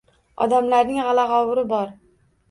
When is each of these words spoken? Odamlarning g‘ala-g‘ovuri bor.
Odamlarning 0.43 0.97
g‘ala-g‘ovuri 1.07 1.65
bor. 1.73 1.93